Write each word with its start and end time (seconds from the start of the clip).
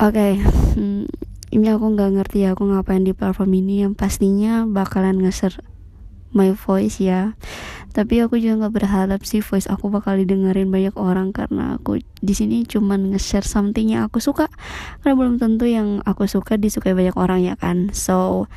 Oke, 0.00 0.40
hmm, 0.40 1.12
ini 1.52 1.66
aku 1.68 1.92
nggak 1.92 2.16
ngerti 2.16 2.48
ya 2.48 2.56
aku 2.56 2.72
ngapain 2.72 3.04
di 3.04 3.12
platform 3.12 3.52
ini 3.52 3.84
yang 3.84 3.92
pastinya 3.92 4.64
bakalan 4.64 5.20
ngeser 5.20 5.60
my 6.32 6.56
voice 6.56 7.04
ya. 7.04 7.36
Tapi 7.92 8.24
aku 8.24 8.40
juga 8.40 8.64
nggak 8.64 8.80
berharap 8.80 9.20
sih 9.28 9.44
voice 9.44 9.68
aku 9.68 9.92
bakal 9.92 10.16
didengerin 10.16 10.72
banyak 10.72 10.96
orang 10.96 11.36
karena 11.36 11.76
aku 11.76 12.00
di 12.00 12.32
sini 12.32 12.64
cuman 12.64 13.12
nge-share 13.12 13.44
something 13.44 13.92
yang 13.92 14.08
aku 14.08 14.24
suka. 14.24 14.48
Karena 15.04 15.20
belum 15.20 15.36
tentu 15.36 15.68
yang 15.68 16.00
aku 16.08 16.24
suka 16.24 16.56
disukai 16.56 16.96
banyak 16.96 17.20
orang 17.20 17.44
ya 17.44 17.60
kan. 17.60 17.92
So 17.92 18.48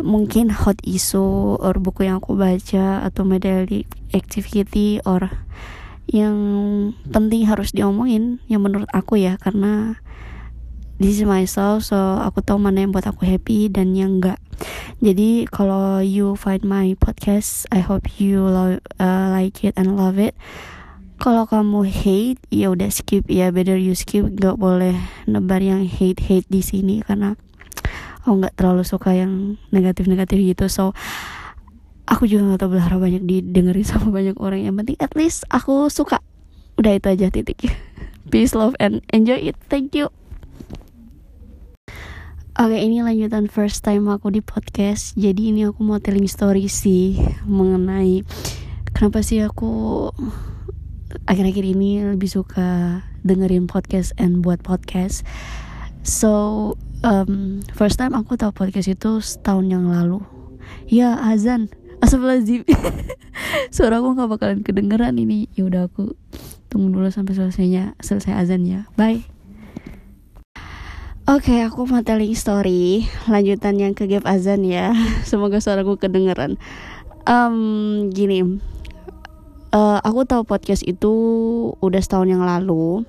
mungkin 0.00 0.48
hot 0.48 0.80
issue 0.88 1.60
or 1.60 1.76
buku 1.76 2.08
yang 2.08 2.24
aku 2.24 2.32
baca 2.32 3.04
atau 3.04 3.28
medali 3.28 3.84
activity 4.16 5.04
or 5.04 5.28
yang 6.08 6.32
penting 7.12 7.44
harus 7.44 7.76
diomongin 7.76 8.40
yang 8.48 8.64
menurut 8.64 8.88
aku 8.96 9.20
ya 9.20 9.36
karena 9.36 10.00
this 10.98 11.22
is 11.22 11.26
myself 11.26 11.86
so 11.86 11.96
aku 12.18 12.42
tahu 12.42 12.58
mana 12.58 12.82
yang 12.82 12.90
buat 12.90 13.06
aku 13.06 13.22
happy 13.22 13.70
dan 13.70 13.94
yang 13.94 14.18
enggak. 14.18 14.38
Jadi 14.98 15.46
kalau 15.46 16.02
you 16.02 16.34
find 16.34 16.66
my 16.66 16.98
podcast 16.98 17.70
I 17.70 17.78
hope 17.78 18.18
you 18.18 18.42
love, 18.42 18.82
uh, 18.98 19.30
like 19.30 19.62
it 19.62 19.78
and 19.78 19.94
love 19.94 20.18
it. 20.18 20.34
Kalau 21.18 21.46
kamu 21.46 21.86
hate 21.86 22.42
ya 22.50 22.74
udah 22.74 22.90
skip. 22.90 23.26
Ya 23.30 23.54
better 23.54 23.78
you 23.78 23.94
skip. 23.94 24.26
Nggak 24.26 24.58
boleh 24.58 24.98
nebar 25.30 25.62
yang 25.62 25.86
hate 25.86 26.18
hate 26.18 26.50
di 26.50 26.62
sini 26.62 27.02
karena 27.06 27.38
aku 28.26 28.42
nggak 28.42 28.58
terlalu 28.58 28.82
suka 28.82 29.14
yang 29.14 29.54
negatif 29.70 30.10
negatif 30.10 30.42
gitu. 30.42 30.66
So 30.66 30.98
aku 32.10 32.26
juga 32.26 32.50
nggak 32.50 32.60
tahu 32.66 32.70
berharap 32.74 32.98
banyak 32.98 33.22
didengerin 33.22 33.86
sama 33.86 34.10
banyak 34.18 34.34
orang. 34.42 34.66
Yang 34.66 34.74
penting 34.82 34.98
at 34.98 35.14
least 35.14 35.46
aku 35.46 35.86
suka. 35.94 36.18
Udah 36.74 36.98
itu 36.98 37.06
aja 37.06 37.30
titik. 37.30 37.70
Peace 38.34 38.58
love 38.58 38.74
and 38.82 39.06
enjoy 39.14 39.38
it. 39.38 39.54
Thank 39.70 39.94
you 39.94 40.10
Oke 42.58 42.74
ini 42.74 42.98
lanjutan 43.06 43.46
first 43.46 43.86
time 43.86 44.10
aku 44.10 44.34
di 44.34 44.42
podcast. 44.42 45.14
Jadi 45.14 45.54
ini 45.54 45.62
aku 45.62 45.78
mau 45.86 46.02
telling 46.02 46.26
story 46.26 46.66
sih 46.66 47.14
Mengenai 47.46 48.26
Kenapa 48.90 49.22
sih 49.22 49.46
aku 49.46 50.10
Akhir-akhir 51.30 51.62
ini 51.62 52.02
lebih 52.02 52.26
suka 52.26 52.98
Dengerin 53.22 53.70
podcast 53.70 54.10
and 54.18 54.42
buat 54.42 54.58
podcast. 54.66 55.22
So 56.02 56.74
um, 57.06 57.62
First 57.78 58.02
time 58.02 58.18
aku 58.18 58.34
tahu 58.34 58.50
podcast 58.50 58.90
itu 58.90 59.22
Setahun 59.22 59.70
yang 59.70 59.86
lalu. 59.86 60.18
Ya 60.90 61.14
azan. 61.14 61.70
Astagfirullahaladzim. 62.02 62.66
Suara 63.74 64.02
aku 64.02 64.18
gak 64.18 64.34
bakalan 64.34 64.66
kedengeran 64.66 65.14
ini. 65.14 65.46
Ya 65.54 65.62
udah 65.62 65.86
aku 65.86 66.18
tunggu 66.66 66.90
dulu 66.90 67.06
sampai 67.06 67.38
selesainya 67.38 67.94
Selesai 68.02 68.34
azan 68.34 68.66
ya. 68.66 68.90
Bye 68.98 69.37
Oke, 71.28 71.52
okay, 71.52 71.68
aku 71.68 71.84
mau 71.84 72.00
telling 72.00 72.32
story. 72.32 73.04
Lanjutan 73.28 73.76
yang 73.76 73.92
ke 73.92 74.08
gap 74.08 74.24
azan 74.24 74.64
ya. 74.64 74.96
Semoga 75.28 75.60
suaraku 75.60 76.00
kedengeran. 76.00 76.56
Um, 77.28 78.08
gini, 78.08 78.40
uh, 79.76 80.00
aku 80.00 80.24
tahu 80.24 80.48
podcast 80.48 80.80
itu 80.88 81.12
udah 81.84 82.00
setahun 82.00 82.32
yang 82.32 82.40
lalu, 82.40 83.04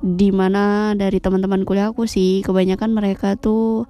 di 0.00 0.32
mana 0.32 0.96
dari 0.96 1.20
teman-teman 1.20 1.68
kuliah 1.68 1.92
aku 1.92 2.08
sih 2.08 2.40
kebanyakan 2.40 2.88
mereka 2.88 3.36
tuh 3.36 3.84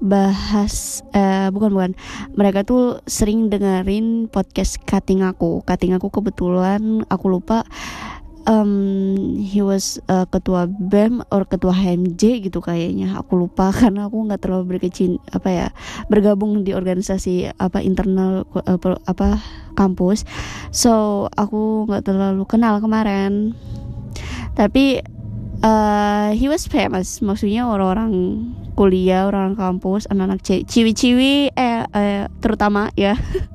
bahas 0.00 1.04
uh, 1.12 1.52
bukan 1.52 1.76
bukan. 1.76 1.92
Mereka 2.32 2.64
tuh 2.64 3.04
sering 3.04 3.52
dengerin 3.52 4.32
podcast 4.32 4.80
cutting 4.88 5.20
aku. 5.20 5.60
Cutting 5.68 5.92
aku 5.92 6.08
kebetulan 6.08 7.04
aku 7.12 7.28
lupa 7.28 7.68
um, 8.48 9.36
he 9.36 9.60
was 9.60 10.00
uh, 10.08 10.24
ketua 10.24 10.66
BEM 10.66 11.20
or 11.28 11.44
ketua 11.44 11.76
HMJ 11.76 12.48
gitu 12.48 12.64
kayaknya. 12.64 13.20
Aku 13.20 13.36
lupa 13.36 13.70
karena 13.78 14.08
aku 14.08 14.24
nggak 14.24 14.40
terlalu 14.40 14.76
berkecin 14.76 15.20
apa 15.30 15.48
ya 15.52 15.66
bergabung 16.08 16.64
di 16.64 16.72
organisasi 16.72 17.52
apa 17.60 17.84
internal 17.84 18.48
uh, 18.56 18.80
apa 19.04 19.38
kampus. 19.76 20.24
So 20.72 21.28
aku 21.36 21.86
nggak 21.86 22.08
terlalu 22.08 22.42
kenal 22.48 22.80
kemarin. 22.80 23.52
Tapi 24.56 25.04
uh, 25.62 26.34
he 26.34 26.48
was 26.48 26.66
famous. 26.66 27.20
Maksudnya 27.20 27.68
orang-orang 27.68 28.10
kuliah 28.78 29.26
orang 29.26 29.58
kampus 29.58 30.06
anak-anak 30.06 30.38
ciwi-ciwi 30.70 31.50
eh, 31.50 31.82
eh 31.82 32.30
terutama 32.38 32.94
ya 32.94 33.18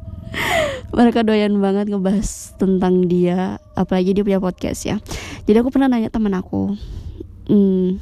mereka 0.94 1.26
doyan 1.26 1.58
banget 1.58 1.90
ngebahas 1.90 2.54
tentang 2.62 3.10
dia 3.10 3.58
apalagi 3.74 4.14
dia 4.14 4.24
punya 4.24 4.40
podcast 4.42 4.82
ya. 4.86 4.98
Jadi 5.50 5.58
aku 5.60 5.74
pernah 5.74 5.90
nanya 5.90 6.14
temen 6.14 6.34
aku 6.38 6.78
hmm, 7.50 8.00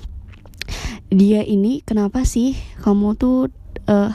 dia 1.12 1.42
ini 1.44 1.82
kenapa 1.84 2.24
sih 2.24 2.56
kamu 2.84 3.18
tuh 3.18 3.52
uh, 3.88 4.12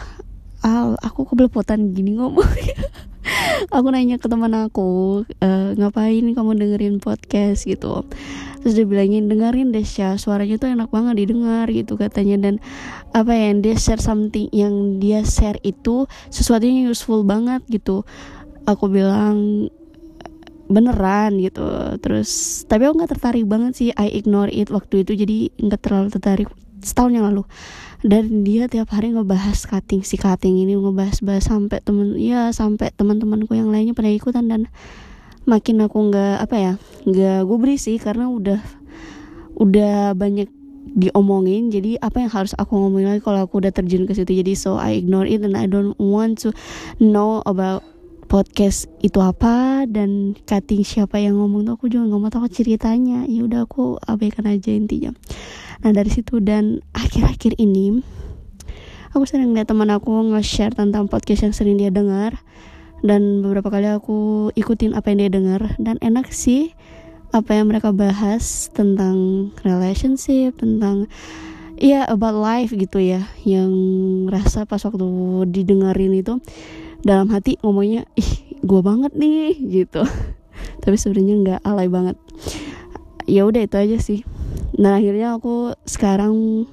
Al, 0.65 0.99
aku 0.99 1.31
kebelepotan 1.31 1.95
gini 1.95 2.19
ngomong 2.19 2.43
aku 3.77 3.87
nanya 3.93 4.19
ke 4.19 4.27
teman 4.27 4.51
aku 4.51 5.23
uh, 5.39 5.71
ngapain 5.79 6.27
kamu 6.35 6.51
dengerin 6.59 6.97
podcast? 6.99 7.71
Gitu. 7.71 8.03
Terus 8.65 8.73
dia 8.75 8.87
bilangin 8.89 9.31
dengerin 9.31 9.71
deh 9.71 9.87
ya 9.87 10.19
suaranya 10.19 10.59
tuh 10.59 10.75
enak 10.75 10.91
banget 10.91 11.23
didengar 11.23 11.71
gitu 11.71 11.95
katanya. 11.95 12.51
Dan 12.51 12.55
apa 13.15 13.31
ya 13.31 13.55
dia 13.55 13.79
share 13.79 14.03
something 14.03 14.51
yang 14.51 14.99
dia 14.99 15.23
share 15.23 15.61
itu 15.63 16.11
sesuatu 16.35 16.67
yang 16.67 16.91
useful 16.91 17.23
banget 17.23 17.63
gitu 17.71 18.03
aku 18.67 18.91
bilang 18.91 19.71
beneran 20.67 21.39
gitu. 21.39 21.63
Terus 22.03 22.63
tapi 22.67 22.87
aku 22.87 22.99
nggak 22.99 23.13
tertarik 23.17 23.47
banget 23.47 23.73
sih. 23.79 23.89
I 23.95 24.11
ignore 24.13 24.51
it 24.51 24.69
waktu 24.69 25.07
itu 25.07 25.15
jadi 25.15 25.51
nggak 25.63 25.81
terlalu 25.81 26.09
tertarik 26.11 26.49
setahun 26.83 27.13
yang 27.15 27.27
lalu. 27.31 27.47
Dan 28.05 28.45
dia 28.45 28.69
tiap 28.69 28.93
hari 28.93 29.11
ngebahas 29.15 29.57
cutting 29.67 30.05
si 30.05 30.21
cutting 30.21 30.61
ini 30.61 30.77
ngebahas 30.77 31.19
bahas 31.25 31.49
sampai 31.49 31.81
temen 31.81 32.15
ya 32.21 32.53
sampai 32.53 32.93
teman-temanku 32.93 33.57
yang 33.57 33.73
lainnya 33.73 33.97
pada 33.97 34.11
ikutan. 34.11 34.47
Dan 34.47 34.69
makin 35.47 35.87
aku 35.87 36.11
nggak 36.11 36.43
apa 36.43 36.57
ya 36.59 36.73
nggak 37.07 37.47
gue 37.47 37.75
sih 37.79 37.97
karena 38.03 38.27
udah 38.29 38.61
udah 39.57 40.13
banyak 40.13 40.51
diomongin. 40.97 41.73
Jadi 41.73 41.99
apa 41.99 42.23
yang 42.25 42.31
harus 42.33 42.53
aku 42.59 42.77
ngomongin 42.77 43.17
lagi 43.17 43.23
kalau 43.25 43.45
aku 43.45 43.63
udah 43.63 43.73
terjun 43.73 44.05
ke 44.05 44.13
situ? 44.15 44.33
Jadi 44.43 44.53
so 44.55 44.77
I 44.77 44.99
ignore 44.99 45.27
it 45.27 45.43
and 45.43 45.57
I 45.57 45.67
don't 45.71 45.97
want 45.99 46.43
to 46.47 46.55
know 46.99 47.43
about 47.47 47.83
podcast 48.27 48.91
itu 49.01 49.23
apa 49.23 49.87
dan 49.87 50.35
cutting 50.45 50.83
siapa 50.83 51.23
yang 51.23 51.39
ngomong 51.39 51.65
tuh 51.65 51.75
aku 51.79 51.87
juga 51.87 52.11
nggak 52.11 52.21
mau 52.21 52.31
tahu 52.31 52.47
ceritanya. 52.51 53.25
Ya 53.25 53.47
udah 53.47 53.65
aku 53.65 53.97
abaikan 54.03 54.51
aja 54.51 54.75
intinya. 54.75 55.15
Nah 55.81 55.91
dari 55.95 56.11
situ 56.11 56.43
dan 56.43 56.83
akhir-akhir 56.93 57.57
ini 57.57 58.03
aku 59.15 59.25
sering 59.25 59.55
lihat 59.55 59.71
teman 59.71 59.89
aku 59.89 60.13
nge-share 60.35 60.75
tentang 60.75 61.09
podcast 61.09 61.47
yang 61.49 61.55
sering 61.55 61.81
dia 61.81 61.89
dengar 61.89 62.37
dan 63.01 63.41
beberapa 63.41 63.71
kali 63.71 63.89
aku 63.89 64.51
ikutin 64.53 64.93
apa 64.93 65.15
yang 65.15 65.19
dia 65.25 65.31
dengar 65.33 65.61
dan 65.79 65.97
enak 66.03 66.29
sih 66.35 66.75
apa 67.31 67.57
yang 67.57 67.71
mereka 67.71 67.95
bahas 67.95 68.69
tentang 68.73 69.49
relationship 69.63 70.57
tentang 70.59 71.07
ya 71.77 72.09
about 72.09 72.37
life 72.37 72.73
gitu 72.73 72.99
ya. 72.99 73.29
Yang 73.45 73.73
rasa 74.33 74.65
pas 74.65 74.83
waktu 74.83 75.07
didengerin 75.53 76.17
itu 76.17 76.41
dalam 77.07 77.31
hati 77.31 77.55
ngomongnya 77.63 78.03
ih 78.19 78.59
gue 78.67 78.81
banget 78.83 79.15
nih 79.15 79.55
gitu. 79.71 80.03
Tapi 80.83 80.97
sebenarnya 80.99 81.35
nggak 81.39 81.61
alay 81.63 81.87
banget. 81.87 82.19
Ya 83.31 83.47
udah 83.47 83.63
itu 83.63 83.79
aja 83.79 83.97
sih. 84.03 84.27
Nah 84.75 84.99
akhirnya 84.99 85.39
aku 85.39 85.79
sekarang 85.87 86.67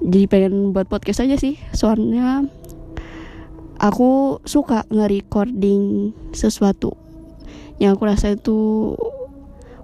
jadi 0.00 0.24
pengen 0.24 0.72
buat 0.72 0.88
podcast 0.88 1.20
aja 1.20 1.36
sih. 1.36 1.60
Soalnya 1.76 2.48
aku 3.76 4.40
suka 4.48 4.88
nge-recording 4.88 6.16
sesuatu. 6.32 6.96
Yang 7.76 7.90
aku 8.00 8.02
rasa 8.08 8.26
itu 8.32 8.58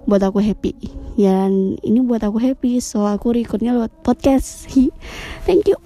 buat 0.09 0.21
aku 0.25 0.41
happy. 0.41 0.73
Dan 1.13 1.77
ini 1.85 2.01
buat 2.01 2.25
aku 2.25 2.41
happy 2.41 2.81
so 2.81 3.05
aku 3.05 3.37
recordnya 3.37 3.77
lewat 3.77 3.93
podcast. 4.01 4.65
Thank 5.45 5.69
you 5.69 5.77